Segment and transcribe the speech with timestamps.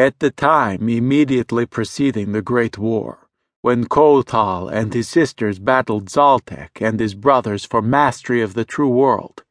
[0.00, 3.28] At the time immediately preceding the Great War,
[3.60, 8.88] when Qotal and his sisters battled Zaltec and his brothers for mastery of the true
[8.88, 9.42] world,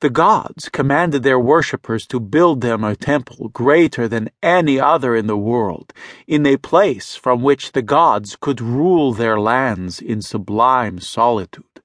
[0.00, 5.28] the gods commanded their worshippers to build them a temple greater than any other in
[5.28, 5.92] the world,
[6.26, 11.80] in a place from which the gods could rule their lands in sublime solitude.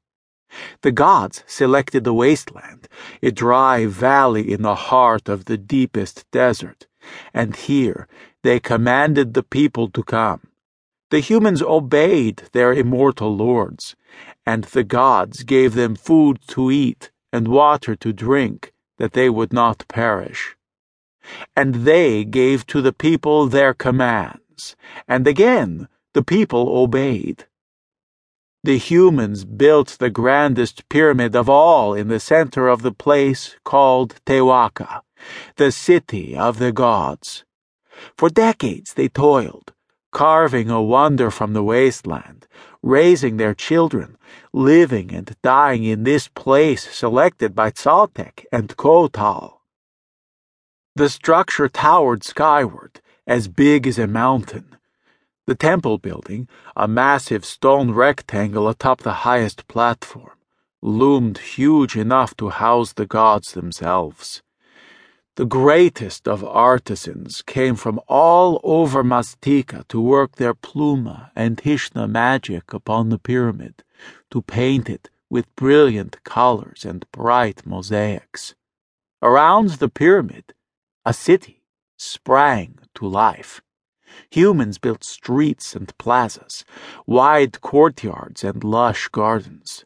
[0.81, 2.87] The gods selected the wasteland,
[3.21, 6.87] a dry valley in the heart of the deepest desert,
[7.33, 8.07] and here
[8.43, 10.41] they commanded the people to come.
[11.09, 13.95] The humans obeyed their immortal lords,
[14.45, 19.53] and the gods gave them food to eat and water to drink, that they would
[19.53, 20.55] not perish.
[21.55, 24.75] And they gave to the people their commands,
[25.07, 27.45] and again the people obeyed.
[28.63, 34.15] The humans built the grandest pyramid of all in the center of the place called
[34.25, 35.01] Tewahca,
[35.55, 37.43] the city of the gods.
[38.17, 39.73] For decades they toiled,
[40.11, 42.47] carving a wonder from the wasteland,
[42.81, 44.17] raising their children,
[44.53, 49.59] living and dying in this place selected by Zaltec and Qotal.
[50.95, 54.75] The structure towered skyward, as big as a mountain.
[55.47, 60.37] The temple building, a massive stone rectangle atop the highest platform,
[60.81, 64.41] loomed huge enough to house the gods themselves.
[65.37, 72.05] The greatest of artisans came from all over Maztica to work their pluma and Hishna
[72.05, 73.81] magic upon the pyramid,
[74.29, 78.55] to paint it with brilliant colors and bright mosaics.
[79.21, 80.53] Around the pyramid,
[81.05, 81.63] a city
[81.97, 83.61] sprang to life.
[84.31, 86.65] Humans built streets and plazas,
[87.07, 89.85] wide courtyards and lush gardens.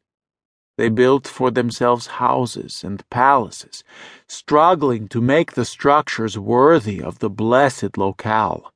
[0.77, 3.83] They built for themselves houses and palaces,
[4.27, 8.73] struggling to make the structures worthy of the blessed locale.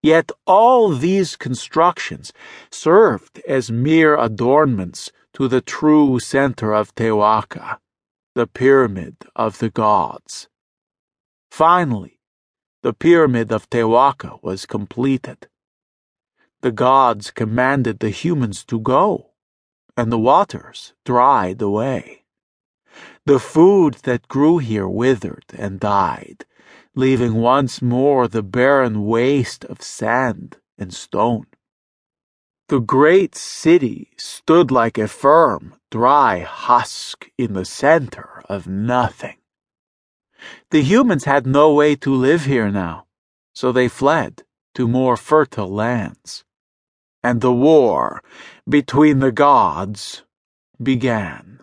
[0.00, 2.32] Yet all these constructions
[2.70, 7.78] served as mere adornments to the true center of Tewahca,
[8.36, 10.48] the pyramid of the gods.
[11.50, 12.20] Finally,
[12.82, 15.48] the pyramid of Tewahca was completed.
[16.60, 19.27] The gods commanded the humans to go
[19.98, 22.22] and the waters dried away.
[23.26, 26.46] The food that grew here withered and died,
[26.94, 31.46] leaving once more the barren waste of sand and stone.
[32.68, 39.38] The great city stood like a firm, dry husk in the center of nothing.
[40.70, 43.06] The humans had no way to live here now,
[43.52, 44.44] so they fled
[44.74, 46.44] to more fertile lands
[47.28, 48.22] and the war
[48.66, 50.22] between the gods
[50.82, 51.60] began.